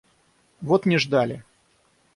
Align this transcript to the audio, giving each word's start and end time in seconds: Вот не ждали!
Вот 0.61 0.87
не 0.87 0.97
ждали! 0.97 1.43